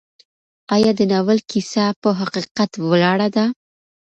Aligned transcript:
ایا 0.75 0.91
د 0.99 1.01
ناول 1.11 1.39
کیسه 1.49 1.85
په 2.01 2.09
حقیقت 2.19 2.71
ولاړه 2.79 3.27
ده؟ 3.35 3.45